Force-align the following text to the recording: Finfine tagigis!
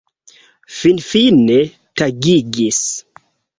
Finfine 0.77 1.59
tagigis! 2.01 2.83